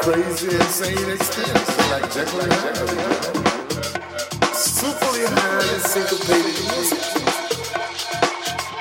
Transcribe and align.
crazy, 0.00 0.54
insane 0.54 1.10
experience, 1.10 1.90
like 1.90 2.06
Jekyll. 2.12 2.40
Superly 4.52 5.24
high 5.26 5.74
and 5.74 5.82
syncopated. 5.82 6.56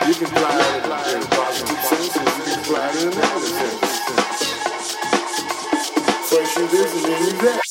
You 0.07 0.13
can 0.13 0.27
fly 0.27 0.57
it 0.75 0.85
in 1.15 1.23
positive 1.27 1.79
you 2.03 2.43
can 2.43 2.63
fly 2.63 2.89
it 2.89 3.13
you 6.55 6.67
this 6.67 6.91
and 6.95 7.05
then 7.05 7.45
that. 7.45 7.62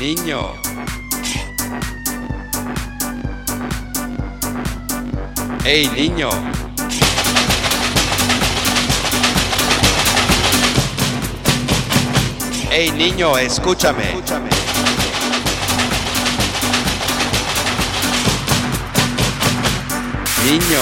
Niño. 0.00 0.54
Hey, 5.62 5.90
niño. 5.94 6.30
Hey, 12.70 12.90
niño, 12.96 13.36
escúchame. 13.36 14.14
Niño. 20.46 20.80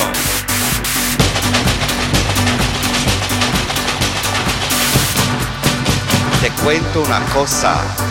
Te 6.40 6.50
cuento 6.62 7.02
una 7.02 7.18
cosa. 7.34 8.07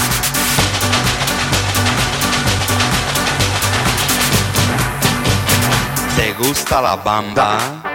Gusta 6.37 6.79
la 6.81 6.95
bamba? 6.97 7.86